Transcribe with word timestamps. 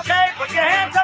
Okay, 0.00 0.26
put 0.36 0.52
your 0.52 0.64
hands 0.64 0.96
up. 0.96 1.03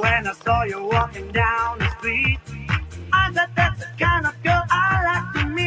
When 0.00 0.26
I 0.26 0.32
saw 0.32 0.62
you 0.64 0.82
walking 0.86 1.30
down 1.30 1.78
the 1.78 1.90
street, 1.98 2.38
I 3.12 3.32
said 3.34 3.50
that's 3.54 3.80
the 3.80 3.88
kind 3.98 4.26
of 4.26 4.42
girl 4.42 4.62
I 4.70 5.04
like 5.34 5.42
to 5.44 5.50
meet. 5.50 5.59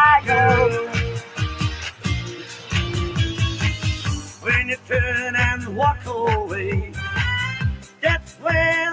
fire. 0.00 0.90
When 4.42 4.68
you 4.68 4.76
turn 4.88 5.36
and 5.36 5.76
walk 5.76 6.04
away, 6.06 6.92
that's 8.00 8.32
where 8.44 8.92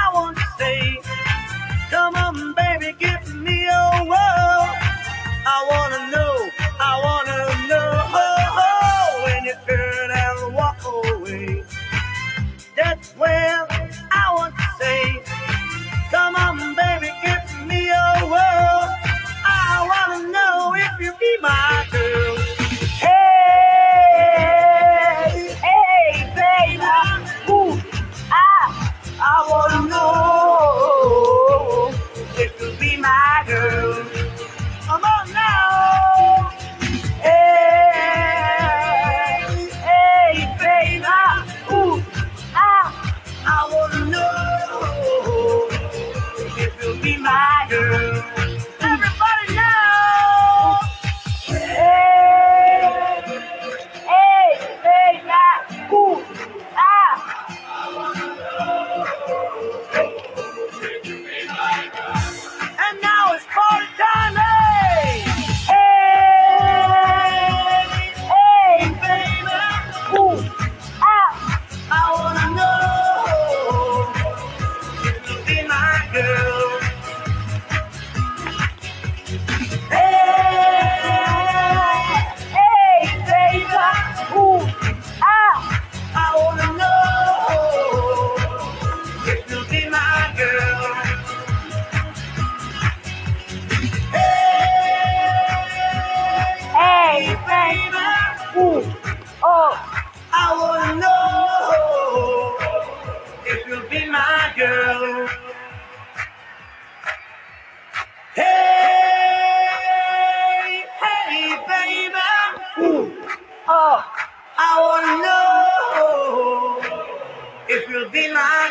I 0.00 0.02
want 0.14 0.36
to 0.36 0.46
stay. 0.56 0.98
Come 1.90 2.14
on, 2.16 2.54
baby, 2.54 2.96
give 2.98 3.34
me 3.34 3.56
a 3.66 4.04
world. 4.12 4.74
I 5.54 5.58
wanna 5.70 6.02
know, 6.14 6.34
I 6.90 6.92
wanna 7.06 7.38
know. 7.70 7.90
When 9.24 9.40
you 9.48 9.56
turn 9.68 10.10
and 10.22 10.54
walk 10.54 10.80
away, 10.84 11.64
that's 12.76 13.08
when. 13.16 13.53
I'm 29.74 29.88
not. 29.88 30.03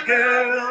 girl. 0.05 0.62